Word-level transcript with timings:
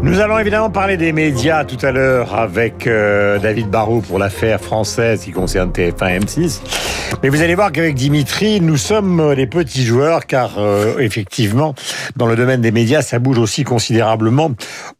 Nous 0.00 0.20
allons 0.20 0.38
évidemment 0.38 0.70
parler 0.70 0.96
des 0.96 1.12
médias 1.12 1.64
tout 1.64 1.84
à 1.84 1.90
l'heure 1.90 2.36
avec 2.36 2.86
euh, 2.86 3.40
David 3.40 3.68
Barrault 3.68 4.00
pour 4.00 4.20
l'affaire 4.20 4.60
française 4.60 5.24
qui 5.24 5.32
concerne 5.32 5.70
TF1 5.72 6.20
M6. 6.20 6.60
Mais 7.22 7.30
vous 7.30 7.42
allez 7.42 7.56
voir 7.56 7.72
qu'avec 7.72 7.96
Dimitri, 7.96 8.60
nous 8.60 8.76
sommes 8.76 9.32
les 9.32 9.48
petits 9.48 9.82
joueurs 9.82 10.26
car 10.26 10.58
euh, 10.58 10.98
effectivement, 10.98 11.74
dans 12.16 12.26
le 12.26 12.36
domaine 12.36 12.60
des 12.60 12.70
médias, 12.70 13.02
ça 13.02 13.18
bouge 13.18 13.38
aussi 13.38 13.64
considérablement 13.64 14.52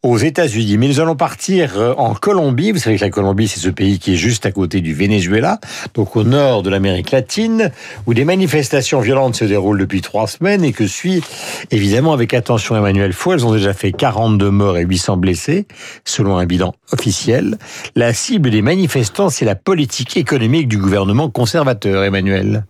aux 0.03 0.17
États-Unis. 0.17 0.77
Mais 0.77 0.89
nous 0.89 0.99
allons 0.99 1.15
partir 1.15 1.77
euh, 1.77 1.93
en 1.97 2.13
Colombie. 2.13 2.73
Vous 2.73 2.79
savez 2.79 2.97
que 2.97 3.05
la 3.05 3.09
Colombie, 3.09 3.47
c'est 3.47 3.61
ce 3.61 3.69
pays 3.69 3.99
qui 3.99 4.13
est 4.13 4.17
juste 4.17 4.45
à 4.45 4.51
côté 4.51 4.81
du 4.81 4.93
Venezuela, 4.93 5.59
donc 5.93 6.17
au 6.17 6.23
nord 6.23 6.61
de 6.61 6.69
l'Amérique 6.69 7.11
latine, 7.11 7.71
où 8.05 8.13
des 8.13 8.25
manifestations 8.25 8.99
violentes 8.99 9.35
se 9.35 9.45
déroulent 9.45 9.79
depuis 9.79 10.01
trois 10.01 10.27
semaines 10.27 10.65
et 10.65 10.73
que 10.73 10.87
suit 10.87 11.23
évidemment 11.71 12.11
avec 12.11 12.33
attention 12.33 12.75
Emmanuel 12.75 13.13
Fou. 13.13 13.31
Elles 13.31 13.45
ont 13.45 13.53
déjà 13.53 13.73
fait 13.73 13.93
42 13.93 14.49
morts 14.51 14.77
et 14.77 14.88
800 14.89 15.17
blessés, 15.17 15.67
selon 16.05 16.37
un 16.37 16.45
bilan 16.45 16.73
officiel. 16.91 17.57
La 17.95 18.13
cible 18.13 18.49
des 18.49 18.61
manifestants, 18.61 19.29
c'est 19.29 19.45
la 19.45 19.55
politique 19.55 20.17
économique 20.17 20.67
du 20.67 20.77
gouvernement 20.77 21.29
conservateur, 21.29 22.03
Emmanuel. 22.03 22.65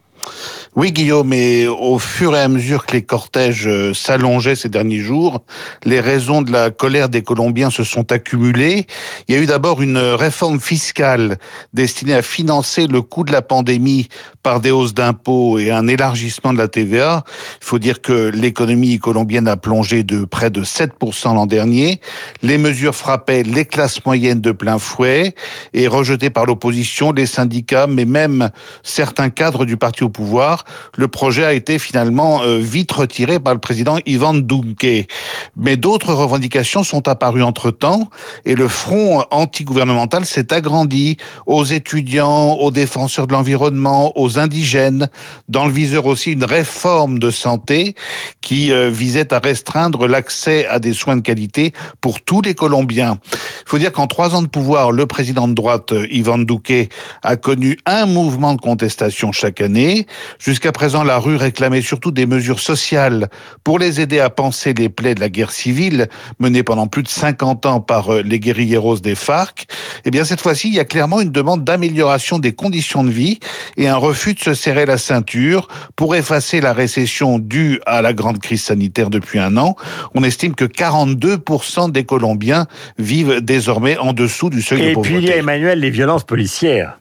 Oui, 0.76 0.92
Guillaume, 0.92 1.30
mais 1.30 1.66
au 1.66 1.98
fur 1.98 2.36
et 2.36 2.42
à 2.42 2.48
mesure 2.48 2.86
que 2.86 2.94
les 2.94 3.02
cortèges 3.02 3.66
euh, 3.68 3.92
s'allongeaient 3.96 4.56
ces 4.56 4.70
derniers 4.70 5.00
jours, 5.00 5.44
les 5.84 6.00
raisons 6.00 6.44
de 6.44 6.52
la 6.52 6.70
colère 6.70 7.10
des 7.10 7.24
Colombiens 7.24 7.72
se 7.72 7.84
sont 7.84 8.12
accumulées. 8.12 8.86
Il 9.28 9.34
y 9.34 9.38
a 9.38 9.42
eu 9.42 9.48
d'abord 9.48 9.82
une 9.82 9.98
réforme 9.98 10.60
fiscale 10.60 11.40
destinée 11.74 12.14
à 12.14 12.22
financer 12.22 12.86
le 12.86 13.02
coût 13.02 13.24
de 13.24 13.32
la 13.32 13.42
pandémie 13.42 14.10
par 14.44 14.60
des 14.60 14.70
hausses 14.70 14.94
d'impôts 14.94 15.58
et 15.58 15.72
un 15.72 15.88
élargissement 15.88 16.54
de 16.54 16.60
la 16.60 16.68
TVA. 16.68 17.24
Il 17.62 17.66
faut 17.66 17.80
dire 17.80 18.00
que 18.00 18.30
l'économie 18.30 19.00
colombienne 19.00 19.48
a 19.48 19.58
plongé 19.58 20.04
de 20.04 20.24
près 20.24 20.52
de 20.52 20.64
7% 20.64 21.34
l'an 21.34 21.48
dernier. 21.48 22.00
Les 22.44 22.60
mesures 22.60 22.96
frappaient 22.96 23.44
les 23.44 23.66
classes 23.66 24.06
moyennes 24.06 24.40
de 24.40 24.52
plein 24.52 24.78
fouet 24.78 25.34
et 25.74 25.88
rejetées 25.88 26.30
par 26.30 26.46
l'opposition, 26.46 27.12
les 27.12 27.26
syndicats, 27.26 27.88
mais 27.88 28.06
même 28.06 28.52
certains 28.84 29.32
cadres 29.32 29.66
du 29.66 29.76
parti 29.76 30.04
au 30.04 30.10
pouvoir 30.10 30.59
le 30.96 31.08
projet 31.08 31.46
a 31.46 31.54
été 31.54 31.80
finalement 31.80 32.42
euh, 32.44 32.58
vite 32.58 32.92
retiré 32.92 33.40
par 33.40 33.54
le 33.54 33.60
président 33.60 33.98
Ivan 34.06 34.34
Duque. 34.34 35.08
Mais 35.56 35.78
d'autres 35.78 36.14
revendications 36.14 36.84
sont 36.84 37.08
apparues 37.08 37.44
entre-temps 37.44 38.10
et 38.46 38.56
le 38.56 38.68
front 38.68 39.24
antigouvernemental 39.32 40.26
s'est 40.26 40.54
agrandi 40.54 41.18
aux 41.46 41.64
étudiants, 41.64 42.54
aux 42.54 42.72
défenseurs 42.72 43.28
de 43.28 43.34
l'environnement, 43.34 44.14
aux 44.20 44.40
indigènes, 44.40 45.10
dans 45.48 45.66
le 45.66 45.72
viseur 45.72 46.06
aussi 46.06 46.32
une 46.32 46.44
réforme 46.44 47.20
de 47.20 47.32
santé 47.32 47.96
qui 48.42 48.72
euh, 48.72 48.90
visait 48.90 49.34
à 49.34 49.40
restreindre 49.40 50.08
l'accès 50.08 50.66
à 50.68 50.80
des 50.80 50.94
soins 50.94 51.18
de 51.18 51.22
qualité 51.22 51.74
pour 52.02 52.22
tous 52.22 52.42
les 52.42 52.56
Colombiens. 52.56 53.20
Il 53.32 53.70
faut 53.70 53.78
dire 53.78 53.92
qu'en 53.92 54.08
trois 54.08 54.36
ans 54.36 54.42
de 54.42 54.48
pouvoir, 54.48 54.92
le 54.92 55.06
président 55.06 55.48
de 55.48 55.54
droite, 55.54 55.94
Ivan 56.12 56.40
Duque, 56.40 56.90
a 57.24 57.36
connu 57.36 57.78
un 57.86 58.06
mouvement 58.06 58.54
de 58.54 58.62
contestation 58.62 59.32
chaque 59.32 59.62
année. 59.62 60.06
Jusqu'à 60.50 60.72
présent, 60.72 61.04
la 61.04 61.20
rue 61.20 61.36
réclamait 61.36 61.84
surtout 61.84 62.10
des 62.10 62.26
mesures 62.26 62.60
sociales 62.60 63.30
pour 63.64 63.78
les 63.78 64.02
aider 64.02 64.20
à 64.20 64.32
penser 64.32 64.74
les 64.74 64.90
plaies 64.90 65.14
de 65.14 65.20
la 65.20 65.30
guerre 65.30 65.52
civile 65.52 66.08
menée 66.40 66.64
pendant 66.64 66.88
plus 66.88 67.04
de 67.04 67.08
50 67.08 67.68
ans 67.68 67.82
par 67.82 68.12
euh, 68.12 68.24
les 68.24 68.40
guérilleros 68.40 68.98
des 68.98 69.14
FARC. 69.14 69.68
Eh 70.06 70.10
bien, 70.10 70.24
cette 70.24 70.42
fois-ci, 70.42 70.70
il 70.70 70.74
y 70.74 70.80
a 70.80 70.86
clairement 70.86 71.22
une 71.22 71.30
demande 71.30 71.64
d'amélioration 71.64 72.40
des 72.40 72.54
conditions 72.54 73.04
de 73.04 73.12
vie 73.12 73.38
et 73.78 73.88
un 73.88 73.98
refus 73.98 74.34
de 74.34 74.40
se 74.40 74.56
serrer 74.56 74.88
la 74.88 74.98
ceinture 74.98 75.68
pour 75.96 76.16
effacer 76.16 76.62
la 76.62 76.74
récession 76.74 77.38
due 77.38 77.80
à 77.86 78.02
la 78.02 78.14
grande 78.14 78.40
crise 78.40 78.64
sanitaire 78.64 79.12
depuis 79.12 79.38
un 79.38 79.56
an. 79.56 79.76
On 80.16 80.24
estime 80.24 80.56
que 80.56 80.66
42% 80.66 81.92
des 81.92 82.06
Colombiens 82.06 82.66
vivent 82.98 83.42
désormais 83.42 84.00
en 84.00 84.14
dessous 84.14 84.50
du 84.50 84.64
seuil 84.64 84.82
de 84.82 84.94
pauvreté. 84.96 85.14
Et 85.14 85.18
puis 85.20 85.28
il 85.28 85.30
y 85.30 85.32
a 85.32 85.38
Emmanuel 85.38 85.80
les 85.80 85.92
violences 85.92 86.24
policières. 86.24 86.99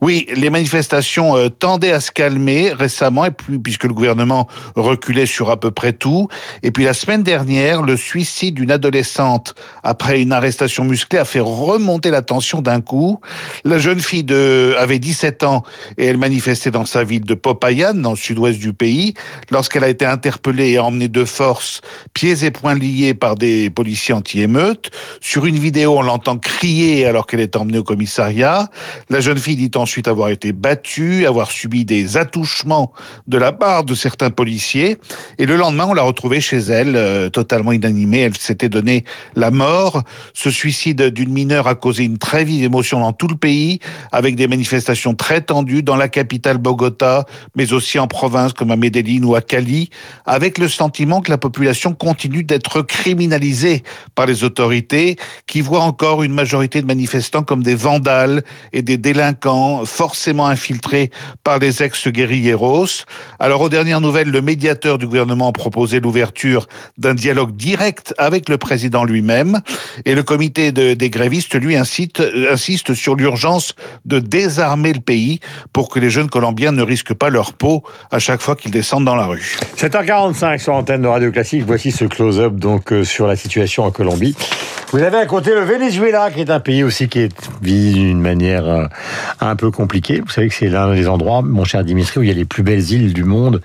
Oui, 0.00 0.26
les 0.34 0.48
manifestations 0.48 1.36
euh, 1.36 1.48
tendaient 1.48 1.92
à 1.92 2.00
se 2.00 2.10
calmer 2.10 2.72
récemment, 2.72 3.26
et 3.26 3.30
puis, 3.30 3.58
puisque 3.58 3.84
le 3.84 3.92
gouvernement 3.92 4.48
reculait 4.74 5.26
sur 5.26 5.50
à 5.50 5.60
peu 5.60 5.70
près 5.70 5.92
tout. 5.92 6.28
Et 6.62 6.70
puis 6.70 6.84
la 6.84 6.94
semaine 6.94 7.22
dernière, 7.22 7.82
le 7.82 7.96
suicide 7.96 8.54
d'une 8.54 8.70
adolescente 8.70 9.54
après 9.82 10.22
une 10.22 10.32
arrestation 10.32 10.84
musclée 10.84 11.18
a 11.18 11.24
fait 11.24 11.40
remonter 11.40 12.10
la 12.10 12.22
tension 12.22 12.62
d'un 12.62 12.80
coup. 12.80 13.20
La 13.64 13.78
jeune 13.78 14.00
fille 14.00 14.26
avait 14.78 14.98
17 14.98 15.44
ans 15.44 15.64
et 15.98 16.06
elle 16.06 16.18
manifestait 16.18 16.70
dans 16.70 16.86
sa 16.86 17.04
ville 17.04 17.24
de 17.24 17.34
Popayan, 17.34 17.94
dans 17.94 18.10
le 18.10 18.16
sud-ouest 18.16 18.58
du 18.58 18.72
pays, 18.72 19.14
lorsqu'elle 19.50 19.84
a 19.84 19.88
été 19.88 20.06
interpellée 20.06 20.70
et 20.70 20.78
emmenée 20.78 21.08
de 21.08 21.24
force, 21.24 21.80
pieds 22.14 22.44
et 22.44 22.50
poings 22.50 22.74
liés 22.74 23.14
par 23.14 23.34
des 23.34 23.70
policiers 23.70 24.14
anti-émeutes. 24.14 24.90
Sur 25.20 25.46
une 25.46 25.58
vidéo, 25.58 25.98
on 25.98 26.02
l'entend 26.02 26.38
crier 26.38 27.06
alors 27.06 27.26
qu'elle 27.26 27.40
est 27.40 27.56
emmenée 27.56 27.78
au 27.78 27.84
commissariat. 27.84 28.68
La 29.08 29.20
jeune 29.20 29.38
fille 29.38 29.56
dit 29.56 29.70
ensuite 29.90 30.06
avoir 30.06 30.28
été 30.28 30.52
battue, 30.52 31.26
avoir 31.26 31.50
subi 31.50 31.84
des 31.84 32.16
attouchements 32.16 32.92
de 33.26 33.38
la 33.38 33.50
part 33.50 33.82
de 33.82 33.96
certains 33.96 34.30
policiers. 34.30 34.98
Et 35.38 35.46
le 35.46 35.56
lendemain, 35.56 35.86
on 35.88 35.94
l'a 35.94 36.02
retrouvée 36.02 36.40
chez 36.40 36.58
elle, 36.58 36.94
euh, 36.94 37.28
totalement 37.28 37.72
inanimée. 37.72 38.20
Elle 38.20 38.36
s'était 38.36 38.68
donné 38.68 39.04
la 39.34 39.50
mort. 39.50 40.04
Ce 40.32 40.48
suicide 40.48 41.02
d'une 41.08 41.32
mineure 41.32 41.66
a 41.66 41.74
causé 41.74 42.04
une 42.04 42.18
très 42.18 42.44
vive 42.44 42.62
émotion 42.62 43.00
dans 43.00 43.12
tout 43.12 43.26
le 43.26 43.34
pays, 43.34 43.80
avec 44.12 44.36
des 44.36 44.46
manifestations 44.46 45.16
très 45.16 45.40
tendues 45.40 45.82
dans 45.82 45.96
la 45.96 46.08
capitale 46.08 46.58
Bogota, 46.58 47.24
mais 47.56 47.72
aussi 47.72 47.98
en 47.98 48.06
province 48.06 48.52
comme 48.52 48.70
à 48.70 48.76
Medellín 48.76 49.24
ou 49.24 49.34
à 49.34 49.40
Cali, 49.40 49.90
avec 50.24 50.58
le 50.58 50.68
sentiment 50.68 51.20
que 51.20 51.32
la 51.32 51.38
population 51.38 51.94
continue 51.94 52.44
d'être 52.44 52.82
criminalisée 52.82 53.82
par 54.14 54.26
les 54.26 54.44
autorités, 54.44 55.16
qui 55.48 55.62
voient 55.62 55.82
encore 55.82 56.22
une 56.22 56.32
majorité 56.32 56.80
de 56.80 56.86
manifestants 56.86 57.42
comme 57.42 57.64
des 57.64 57.74
vandales 57.74 58.44
et 58.72 58.82
des 58.82 58.96
délinquants 58.96 59.79
forcément 59.84 60.46
infiltrés 60.46 61.10
par 61.44 61.58
les 61.58 61.82
ex-guerrilleros. 61.82 63.04
Alors, 63.38 63.60
aux 63.60 63.68
dernières 63.68 64.00
nouvelles, 64.00 64.30
le 64.30 64.42
médiateur 64.42 64.98
du 64.98 65.06
gouvernement 65.06 65.48
a 65.48 65.52
proposé 65.52 66.00
l'ouverture 66.00 66.66
d'un 66.98 67.14
dialogue 67.14 67.56
direct 67.56 68.14
avec 68.18 68.48
le 68.48 68.58
président 68.58 69.04
lui-même 69.04 69.60
et 70.04 70.14
le 70.14 70.22
comité 70.22 70.72
de, 70.72 70.94
des 70.94 71.10
grévistes, 71.10 71.54
lui, 71.54 71.76
incite, 71.76 72.22
insiste 72.50 72.94
sur 72.94 73.14
l'urgence 73.14 73.74
de 74.04 74.18
désarmer 74.18 74.92
le 74.92 75.00
pays 75.00 75.40
pour 75.72 75.88
que 75.88 75.98
les 75.98 76.10
jeunes 76.10 76.30
Colombiens 76.30 76.72
ne 76.72 76.82
risquent 76.82 77.14
pas 77.14 77.30
leur 77.30 77.52
peau 77.52 77.82
à 78.10 78.18
chaque 78.18 78.40
fois 78.40 78.56
qu'ils 78.56 78.70
descendent 78.70 79.04
dans 79.04 79.16
la 79.16 79.26
rue. 79.26 79.56
7h45 79.76 80.58
sur 80.58 80.72
l'antenne 80.72 81.02
de 81.02 81.08
Radio 81.08 81.30
Classique. 81.30 81.64
Voici 81.66 81.90
ce 81.90 82.04
close-up 82.04 82.54
donc 82.54 82.92
euh, 82.92 83.04
sur 83.04 83.26
la 83.26 83.36
situation 83.36 83.84
en 83.84 83.90
Colombie. 83.90 84.36
Vous 84.92 84.98
avez 85.02 85.18
à 85.18 85.26
côté 85.26 85.54
le 85.54 85.60
Venezuela, 85.60 86.30
qui 86.32 86.40
est 86.40 86.50
un 86.50 86.58
pays 86.58 86.82
aussi 86.82 87.08
qui 87.08 87.20
est 87.20 87.32
vit 87.62 87.92
d'une 87.92 88.20
manière 88.20 88.66
euh, 88.68 88.86
un 89.40 89.54
peu 89.54 89.70
compliquée. 89.70 90.20
Vous 90.20 90.30
savez 90.32 90.48
que 90.48 90.54
c'est 90.54 90.68
l'un 90.68 90.92
des 90.92 91.06
endroits, 91.06 91.42
mon 91.42 91.62
cher 91.64 91.84
Dimitri, 91.84 92.18
où 92.18 92.22
il 92.24 92.28
y 92.28 92.32
a 92.32 92.34
les 92.34 92.44
plus 92.44 92.64
belles 92.64 92.90
îles 92.90 93.12
du 93.12 93.22
monde, 93.22 93.60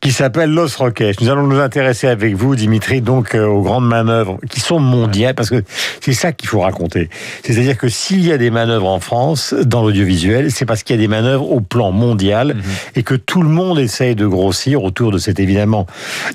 qui 0.00 0.12
s'appelle 0.12 0.50
Los 0.50 0.76
Roques. 0.78 1.02
Nous 1.20 1.28
allons 1.30 1.48
nous 1.48 1.58
intéresser 1.58 2.06
avec 2.06 2.36
vous, 2.36 2.54
Dimitri, 2.54 3.00
donc 3.00 3.34
euh, 3.34 3.44
aux 3.44 3.62
grandes 3.62 3.88
manœuvres 3.88 4.38
qui 4.50 4.60
sont 4.60 4.78
mondiales, 4.78 5.34
parce 5.34 5.50
que 5.50 5.64
c'est 6.00 6.12
ça 6.12 6.30
qu'il 6.30 6.48
faut 6.48 6.60
raconter. 6.60 7.10
C'est-à-dire 7.42 7.76
que 7.76 7.88
s'il 7.88 8.24
y 8.24 8.30
a 8.30 8.38
des 8.38 8.50
manœuvres 8.50 8.88
en 8.88 9.00
France 9.00 9.54
dans 9.64 9.82
l'audiovisuel, 9.82 10.52
c'est 10.52 10.64
parce 10.64 10.84
qu'il 10.84 10.94
y 10.94 10.98
a 10.98 11.02
des 11.02 11.08
manœuvres 11.08 11.50
au 11.50 11.60
plan 11.60 11.90
mondial 11.90 12.54
Mhm. 12.54 12.62
et 12.96 13.02
que 13.02 13.14
tout 13.16 13.42
le 13.42 13.48
monde 13.48 13.80
essaye 13.80 14.14
de 14.14 14.26
grossir 14.26 14.84
autour 14.84 15.10
de 15.10 15.18
cet 15.18 15.40
évidemment 15.40 15.86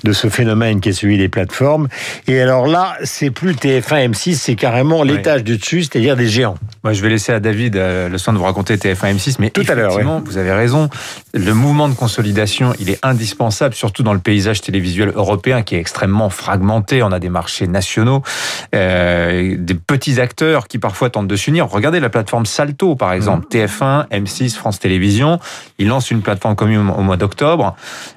de 0.04 0.12
ce 0.12 0.28
phénomène 0.28 0.80
qui 0.80 0.90
est 0.90 0.92
celui 0.92 1.16
des 1.16 1.30
plateformes. 1.30 1.88
Et 2.26 2.40
alors 2.42 2.66
là, 2.66 2.94
c'est 3.04 3.30
plus 3.30 3.54
TF1, 3.54 4.04
M6, 4.18 4.34
c'est 4.34 4.54
carrément 4.56 5.02
l'étage 5.04 5.44
du 5.44 5.56
dessus, 5.58 5.82
c'est-à-dire 5.84 6.16
des 6.16 6.26
géants. 6.28 6.56
Moi, 6.84 6.92
je 6.92 7.02
vais 7.02 7.08
laisser 7.08 7.32
à 7.32 7.40
David 7.40 7.76
euh, 7.76 8.08
le 8.08 8.18
soin 8.18 8.32
de 8.32 8.38
vous 8.38 8.44
raconter 8.44 8.76
TF1 8.76 9.14
M6, 9.16 9.36
mais 9.38 9.50
Tout 9.50 9.62
à 9.68 9.74
l'heure, 9.74 9.90
effectivement, 9.92 10.22
vous 10.24 10.38
avez 10.38 10.52
raison. 10.52 10.88
Le 11.34 11.54
mouvement 11.54 11.88
de 11.88 11.94
consolidation, 11.94 12.72
il 12.80 12.90
est 12.90 12.98
indispensable, 13.04 13.74
surtout 13.74 14.02
dans 14.02 14.12
le 14.14 14.18
paysage 14.20 14.60
télévisuel 14.60 15.12
européen 15.14 15.62
qui 15.62 15.76
est 15.76 15.80
extrêmement 15.80 16.30
fragmenté. 16.30 17.02
On 17.02 17.12
a 17.12 17.18
des 17.18 17.28
marchés 17.28 17.66
nationaux, 17.68 18.22
euh, 18.74 19.56
des 19.58 19.74
petits 19.74 20.20
acteurs 20.20 20.66
qui 20.68 20.78
parfois 20.78 21.10
tentent 21.10 21.28
de 21.28 21.36
s'unir. 21.36 21.68
Regardez 21.68 22.00
la 22.00 22.08
plateforme 22.08 22.46
Salto, 22.46 22.96
par 22.96 23.12
exemple, 23.12 23.46
TF1, 23.50 24.08
M6, 24.10 24.54
France 24.56 24.78
Télévisions. 24.78 25.38
Ils 25.78 25.88
lancent 25.88 26.10
une 26.10 26.22
plateforme 26.22 26.56
commune 26.56 26.88
au 26.90 27.02
mois 27.02 27.16
d'octobre. 27.16 27.76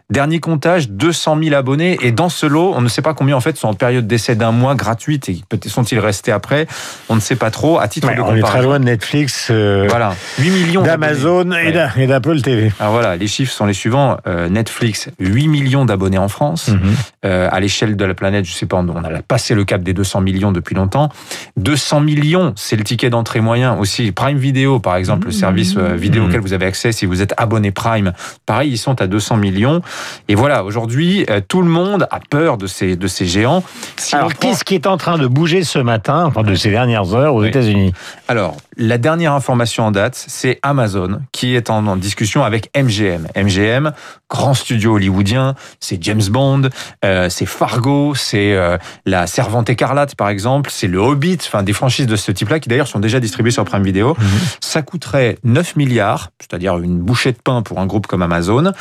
Dernier 0.09 0.39
comptage, 0.39 0.89
200 0.89 1.37
000 1.41 1.55
abonnés. 1.55 1.97
Et 2.01 2.11
dans 2.11 2.27
ce 2.29 2.45
lot, 2.45 2.73
on 2.75 2.81
ne 2.81 2.89
sait 2.89 3.01
pas 3.01 3.13
combien 3.13 3.35
en 3.37 3.39
fait 3.41 3.55
sont 3.57 3.69
en 3.69 3.73
période 3.73 4.07
d'essai 4.07 4.35
d'un 4.35 4.51
mois 4.51 4.75
gratuite 4.75 5.29
et 5.29 5.41
peut- 5.47 5.59
sont-ils 5.91 5.99
restés 5.99 6.31
après. 6.31 6.67
On 7.09 7.15
ne 7.15 7.19
sait 7.19 7.35
pas 7.35 7.51
trop. 7.51 7.79
À 7.79 7.87
titre 7.87 8.07
Ouais, 8.07 8.15
de 8.15 8.21
on 8.21 8.35
est 8.35 8.41
très 8.41 8.61
loin 8.61 8.79
de 8.79 8.85
Netflix, 8.85 9.47
euh, 9.51 9.85
Voilà, 9.89 10.15
8 10.39 10.49
millions 10.49 10.81
d'Amazon 10.81 11.51
et 11.51 11.73
Ouais. 11.75 12.07
d'Apple 12.07 12.41
TV. 12.41 12.71
Alors 12.79 12.93
voilà, 12.93 13.15
les 13.15 13.27
chiffres 13.27 13.51
sont 13.53 13.65
les 13.65 13.73
suivants. 13.73 14.17
Euh, 14.27 14.49
Netflix, 14.49 15.09
8 15.19 15.41
8 15.41 15.47
millions 15.47 15.85
d'abonnés 15.85 16.17
en 16.19 16.27
France. 16.27 16.67
Mhm. 16.69 16.79
Euh, 17.25 17.47
à 17.51 17.59
l'échelle 17.59 17.95
de 17.95 18.05
la 18.05 18.13
planète, 18.13 18.45
je 18.45 18.51
sais 18.53 18.65
pas, 18.65 18.77
on 18.77 19.03
a 19.03 19.21
passé 19.23 19.55
le 19.55 19.63
cap 19.65 19.81
des 19.81 19.93
200 19.93 20.21
millions 20.21 20.51
depuis 20.51 20.75
longtemps. 20.75 21.09
200 21.57 21.99
millions, 22.01 22.53
c'est 22.55 22.75
le 22.75 22.83
ticket 22.83 23.09
d'entrée 23.09 23.41
moyen 23.41 23.75
aussi. 23.77 24.11
Prime 24.11 24.37
Video, 24.37 24.79
par 24.79 24.95
exemple, 24.97 25.27
le 25.27 25.31
service 25.33 25.75
euh, 25.77 25.95
vidéo 25.95 26.23
Mhm. 26.23 26.29
auquel 26.29 26.41
vous 26.41 26.53
avez 26.53 26.65
accès 26.67 26.91
si 26.91 27.05
vous 27.05 27.21
êtes 27.21 27.33
abonné 27.37 27.71
Prime, 27.71 28.13
pareil, 28.45 28.71
ils 28.71 28.77
sont 28.77 29.01
à 29.01 29.07
200 29.07 29.37
millions. 29.37 29.81
Et 30.27 30.35
voilà, 30.35 30.63
aujourd'hui, 30.63 31.25
tout 31.47 31.61
le 31.61 31.67
monde 31.69 32.07
a 32.11 32.19
peur 32.29 32.57
de 32.57 32.67
ces, 32.67 32.95
de 32.95 33.07
ces 33.07 33.25
géants. 33.25 33.63
Si 33.97 34.15
Alors, 34.15 34.29
prend- 34.29 34.49
qu'est-ce 34.49 34.63
qui 34.63 34.75
est 34.75 34.85
en 34.87 34.97
train 34.97 35.17
de 35.17 35.25
bouger 35.27 35.63
ce 35.63 35.79
matin, 35.83 36.25
enfin 36.25 36.43
de 36.43 36.55
ces 36.55 36.69
dernières 36.69 37.13
heures 37.15 37.35
aux 37.35 37.41
Oui. 37.41 37.49
États-Unis 37.49 37.93
Alors, 38.27 38.55
la 38.77 38.97
dernière 38.97 39.33
information 39.33 39.85
en 39.85 39.91
date, 39.91 40.15
c'est 40.27 40.59
Amazon 40.63 41.21
qui 41.31 41.55
est 41.55 41.69
en, 41.69 41.85
en 41.87 41.95
discussion 41.95 42.43
avec 42.43 42.69
MGM. 42.77 43.27
MGM, 43.35 43.91
grand 44.29 44.53
studio 44.53 44.95
hollywoodien, 44.95 45.55
c'est 45.79 46.01
James 46.03 46.21
Bond, 46.29 46.69
euh, 47.03 47.29
c'est 47.29 47.45
Fargo, 47.45 48.15
c'est 48.15 48.53
euh, 48.53 48.77
La 49.05 49.27
Servante 49.27 49.69
écarlate 49.69 50.15
par 50.15 50.29
exemple, 50.29 50.69
c'est 50.73 50.87
Le 50.87 50.99
Hobbit, 50.99 51.37
enfin 51.41 51.63
des 51.63 51.73
franchises 51.73 52.07
de 52.07 52.15
ce 52.15 52.31
type-là 52.31 52.59
qui 52.59 52.69
d'ailleurs 52.69 52.87
sont 52.87 52.99
déjà 52.99 53.19
distribuées 53.19 53.51
sur 53.51 53.65
Prime 53.65 53.83
Video. 53.83 54.15
Ça 54.61 54.81
coûterait 54.81 55.37
9 55.43 55.75
milliards, 55.75 56.29
c'est-à-dire 56.39 56.77
une 56.79 56.99
bouchée 56.99 57.31
de 57.31 57.37
pain 57.43 57.61
pour 57.61 57.79
un 57.79 57.85
groupe 57.85 58.07
comme 58.07 58.21
Amazon, 58.21 58.71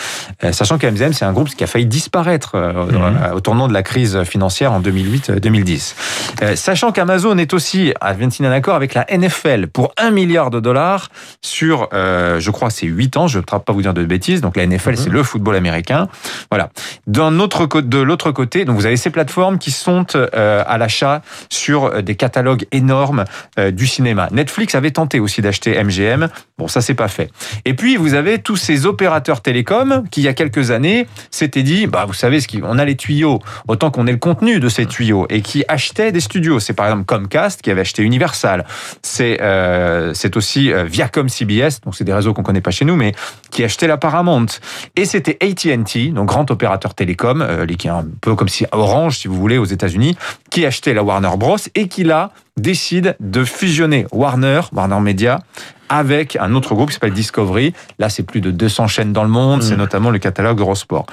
euh, 0.44 0.52
sachant 0.52 0.78
qu'MGM 0.78 1.12
c'est 1.12 1.24
un 1.24 1.32
groupe 1.32 1.48
qui 1.48 1.64
a 1.64 1.66
failli 1.66 1.86
disparaître 1.86 2.56
Mhm. 2.56 3.34
au 3.34 3.40
tournant 3.40 3.68
de 3.68 3.72
la 3.72 3.82
crise 3.82 4.22
financière 4.24 4.72
en 4.72 4.80
2008-2010. 4.80 5.94
Euh, 6.42 6.56
sachant 6.56 6.92
qu'Amazon 6.92 7.36
est 7.38 7.54
aussi 7.54 7.92
signer 8.30 8.48
un 8.48 8.52
accord 8.52 8.74
avec 8.74 8.94
la 8.94 9.06
NFL 9.10 9.66
pour 9.68 9.79
1 9.96 10.10
milliard 10.10 10.50
de 10.50 10.60
dollars 10.60 11.08
sur, 11.42 11.88
euh, 11.92 12.40
je 12.40 12.50
crois, 12.50 12.70
c'est 12.70 12.86
8 12.86 13.16
ans. 13.16 13.26
Je 13.26 13.38
ne 13.38 13.42
vais 13.42 13.46
pas 13.46 13.72
vous 13.72 13.82
dire 13.82 13.94
de 13.94 14.04
bêtises. 14.04 14.40
Donc 14.40 14.56
la 14.56 14.66
NFL, 14.66 14.96
c'est 14.96 15.10
le 15.10 15.22
football 15.22 15.56
américain. 15.56 16.08
Voilà. 16.50 16.70
D'un 17.06 17.38
autre 17.40 17.66
de 17.80 17.98
l'autre 17.98 18.30
côté, 18.30 18.64
donc 18.64 18.76
vous 18.76 18.86
avez 18.86 18.96
ces 18.96 19.10
plateformes 19.10 19.58
qui 19.58 19.70
sont 19.70 20.06
euh, 20.14 20.62
à 20.66 20.78
l'achat 20.78 21.22
sur 21.48 21.86
euh, 21.86 22.02
des 22.02 22.14
catalogues 22.14 22.66
énormes 22.72 23.24
euh, 23.58 23.70
du 23.70 23.86
cinéma. 23.86 24.28
Netflix 24.30 24.74
avait 24.74 24.90
tenté 24.90 25.20
aussi 25.20 25.42
d'acheter 25.42 25.82
MGM. 25.82 26.28
Bon, 26.58 26.68
ça 26.68 26.80
c'est 26.80 26.94
pas 26.94 27.08
fait. 27.08 27.30
Et 27.64 27.74
puis 27.74 27.96
vous 27.96 28.14
avez 28.14 28.38
tous 28.38 28.56
ces 28.56 28.86
opérateurs 28.86 29.40
télécoms 29.40 30.04
qui 30.10 30.20
il 30.20 30.24
y 30.24 30.28
a 30.28 30.34
quelques 30.34 30.70
années 30.70 31.06
s'étaient 31.30 31.62
dit, 31.62 31.86
bah 31.86 32.04
vous 32.06 32.12
savez 32.12 32.40
ce 32.40 32.48
qui, 32.48 32.60
on 32.62 32.78
a 32.78 32.84
les 32.84 32.94
tuyaux, 32.94 33.40
autant 33.68 33.90
qu'on 33.90 34.06
ait 34.06 34.12
le 34.12 34.18
contenu 34.18 34.60
de 34.60 34.68
ces 34.68 34.84
tuyaux 34.84 35.26
et 35.30 35.40
qui 35.40 35.64
achetaient 35.66 36.12
des 36.12 36.20
studios. 36.20 36.60
C'est 36.60 36.74
par 36.74 36.86
exemple 36.86 37.06
Comcast 37.06 37.62
qui 37.62 37.70
avait 37.70 37.80
acheté 37.80 38.02
Universal. 38.02 38.66
C'est 39.02 39.38
euh, 39.40 39.69
c'est 40.14 40.36
aussi 40.36 40.72
euh, 40.72 40.84
Viacom 40.84 41.28
CBS, 41.28 41.80
donc 41.84 41.94
c'est 41.94 42.04
des 42.04 42.12
réseaux 42.12 42.34
qu'on 42.34 42.42
connaît 42.42 42.60
pas 42.60 42.70
chez 42.70 42.84
nous, 42.84 42.96
mais 42.96 43.12
qui 43.50 43.64
achetait 43.64 43.86
la 43.86 43.96
Paramount. 43.96 44.46
Et 44.96 45.04
c'était 45.04 45.38
AT&T, 45.40 46.08
donc 46.08 46.26
grand 46.26 46.50
opérateur 46.50 46.94
télécom, 46.94 47.42
euh, 47.42 47.66
qui 47.66 47.86
est 47.86 47.90
un 47.90 48.04
peu 48.20 48.34
comme 48.34 48.48
si 48.48 48.66
Orange, 48.72 49.18
si 49.18 49.28
vous 49.28 49.36
voulez, 49.36 49.58
aux 49.58 49.64
États-Unis, 49.64 50.16
qui 50.50 50.66
achetait 50.66 50.94
la 50.94 51.02
Warner 51.02 51.36
Bros 51.36 51.56
et 51.74 51.88
qui 51.88 52.04
là 52.04 52.30
décide 52.60 53.16
de 53.20 53.44
fusionner 53.44 54.06
Warner, 54.12 54.60
Warner 54.72 55.00
Media, 55.00 55.40
avec 55.90 56.36
un 56.36 56.54
autre 56.54 56.74
groupe 56.74 56.88
qui 56.88 56.94
s'appelle 56.94 57.12
Discovery. 57.12 57.74
Là, 57.98 58.08
c'est 58.08 58.22
plus 58.22 58.40
de 58.40 58.50
200 58.50 58.86
chaînes 58.86 59.12
dans 59.12 59.24
le 59.24 59.28
monde, 59.28 59.62
c'est 59.62 59.76
notamment 59.76 60.10
le 60.10 60.18
catalogue 60.18 60.60
Eurosport. 60.60 61.06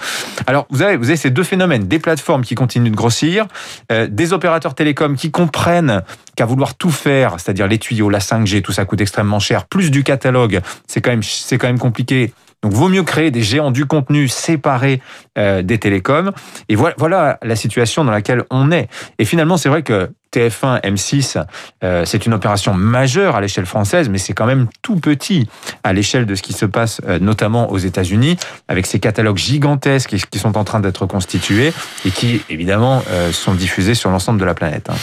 Alors, 0.46 0.68
vous 0.70 0.84
avez, 0.84 0.96
vous 0.98 1.10
avez 1.10 1.18
ces 1.18 1.32
deux 1.32 1.44
phénomènes, 1.44 1.88
des 1.88 2.00
plateformes 2.00 2.44
qui 2.44 2.54
continuent 2.54 2.92
de 2.92 2.96
grossir, 2.96 3.48
euh, 3.92 4.08
des 4.10 4.34
opérateurs 4.34 4.76
télécoms 4.76 5.16
qui 5.16 5.32
comprennent 5.32 6.04
qu'à 6.36 6.46
vouloir 6.46 6.76
tout 6.76 6.92
faire, 6.92 7.40
c'est-à-dire 7.40 7.68
les 7.68 7.80
tuyaux, 7.80 8.10
la 8.10 8.20
5G, 8.20 8.62
tout 8.62 8.72
ça 8.72 8.86
coûte 8.86 9.02
extrêmement 9.02 9.40
cher, 9.40 9.66
plus 9.66 9.90
du 9.90 10.04
catalogue, 10.04 10.62
c'est 10.88 11.02
quand 11.02 11.10
même, 11.10 11.24
c'est 11.24 11.58
quand 11.58 11.68
même 11.68 11.80
compliqué. 11.80 12.32
Donc, 12.62 12.74
vaut 12.74 12.90
mieux 12.90 13.04
créer 13.04 13.32
des 13.32 13.42
géants 13.42 13.72
du 13.72 13.86
contenu 13.86 14.28
séparés 14.28 15.02
euh, 15.38 15.62
des 15.64 15.80
télécoms. 15.80 16.32
Et 16.70 16.76
voilà, 16.76 16.96
voilà 16.98 17.40
la 17.44 17.56
situation 17.56 18.04
dans 18.04 18.12
laquelle 18.12 18.44
on 18.50 18.72
est. 18.72 18.90
Et 19.20 19.26
finalement, 19.26 19.58
c'est 19.58 19.70
vrai 19.70 19.84
que 19.84 20.10
TF1, 20.38 20.82
M6, 20.82 21.44
euh, 21.84 22.06
c'est 22.06 22.26
une 22.28 22.34
opération 22.34 22.74
majeure 22.74 23.36
à 23.36 23.42
l'échelle 23.42 23.66
française, 23.66 24.08
mais 24.08 24.20
c'est 24.20 24.34
quand 24.34 24.46
même 24.46 24.68
tout 24.84 24.98
petit 24.98 25.48
à 25.84 25.94
l'échelle 25.94 26.26
de 26.28 26.36
ce 26.36 26.44
qui 26.44 26.54
se 26.54 26.66
passe 26.66 27.02
euh, 27.08 27.18
notamment 27.20 27.72
aux 27.72 27.78
États-Unis, 27.78 28.38
avec 28.68 28.86
ces 28.86 29.00
catalogues 29.00 29.38
gigantesques 29.38 30.16
qui, 30.30 30.40
sont 30.40 30.56
en 30.56 30.64
train 30.64 30.80
d'être 30.80 31.08
constitués 31.08 31.74
et 32.06 32.12
qui, 32.12 32.44
évidemment, 32.50 33.04
euh, 33.10 33.32
sont 33.32 33.56
diffusés 33.56 33.96
sur 33.96 34.12
l'ensemble 34.12 34.40
de 34.40 34.46
la 34.46 34.54
planète. 34.54 34.90
hein. 34.92 34.96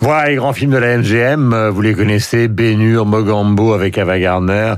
Voilà 0.00 0.28
les 0.28 0.36
grands 0.36 0.52
films 0.52 0.70
de 0.70 0.76
la 0.76 0.98
MGM, 0.98 1.70
vous 1.70 1.80
les 1.80 1.94
connaissez, 1.94 2.46
Bénur, 2.46 3.06
Mogambo 3.06 3.72
avec 3.72 3.98
Ava 3.98 4.20
Gardner, 4.20 4.74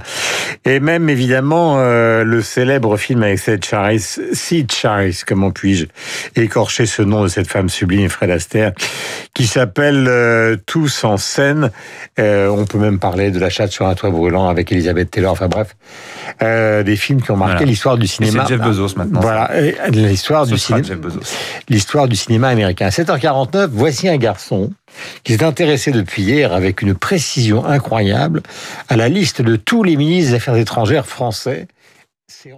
et 0.65 0.81
même 0.81 1.11
évidemment 1.11 1.79
le 1.79 2.41
célèbre 2.43 2.97
film 2.97 3.23
avec 3.23 3.39
Sid 3.39 3.65
Charisse, 3.65 4.21
Sid 4.33 4.73
Charisse, 4.73 5.25
comment 5.25 5.51
puis-je 5.51 5.87
écorcher 6.37 6.87
ce 6.87 7.03
nom 7.03 7.23
de 7.23 7.29
cette 7.29 7.49
femme 7.49 7.69
sublime, 7.69 8.09
Fred 8.09 8.31
Astaire, 8.31 8.73
qui 9.35 9.47
s'appelle 9.47 9.98
euh, 10.07 10.57
Tous 10.67 11.03
en 11.05 11.17
scène. 11.17 11.71
Euh, 12.19 12.49
on 12.49 12.65
peut 12.67 12.79
même 12.79 12.99
parler 12.99 13.31
de 13.31 13.39
La 13.41 13.51
chatte 13.51 13.73
sur 13.73 13.87
un 13.87 13.95
toit 13.95 14.11
brûlant 14.11 14.49
avec 14.49 14.71
Elisabeth 14.71 15.11
Taylor, 15.11 15.33
enfin 15.33 15.49
bref, 15.49 15.77
euh, 16.43 16.83
des 16.83 16.97
films 16.97 17.23
qui 17.23 17.31
ont 17.31 17.37
marqué 17.37 17.55
Voilà. 17.55 17.67
l'histoire 17.71 17.99
du 17.99 18.07
cinéma. 18.07 18.45
c'est 18.47 18.55
Jeff 18.55 18.65
Bezos 18.67 18.95
maintenant. 18.97 19.21
Voilà, 19.21 19.51
l'histoire 19.89 20.47
du 20.47 20.59
cinéma 20.59 20.87
l'histoire 21.69 22.09
du 22.09 22.17
cinéma 22.17 22.49
américain. 22.49 22.87
À 22.87 22.91
7h49, 22.91 23.69
voici 23.73 24.09
un 24.09 24.17
garçon 24.17 24.71
qui 25.25 25.33
s'est 25.35 25.45
intéressé 25.45 25.91
depuis 25.91 26.23
hier 26.23 26.53
avec 26.53 26.83
une 26.83 26.95
précision 26.95 27.65
incroyable 27.65 28.43
à 28.89 28.97
la 28.97 29.09
liste 29.09 29.43
de 29.43 29.57
tous 29.57 29.83
les 29.83 29.97
ministres 29.97 30.31
des 30.31 30.37
Affaires 30.37 30.57
étrangères 30.57 31.07
français. 31.07 31.67
C'est. 32.27 32.53